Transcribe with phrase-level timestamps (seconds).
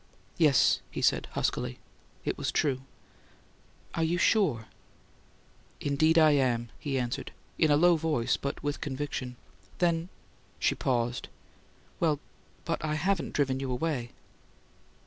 [0.39, 1.77] "Yes," he said, huskily.
[2.25, 2.81] "It was true."
[3.93, 4.65] "Are you sure?"
[5.79, 9.35] "Indeed I am," he answered in a low voice, but with conviction.
[9.77, 10.09] "Then"
[10.59, 11.27] She paused.
[11.99, 12.19] "Well
[12.65, 14.09] but I haven't driven you away."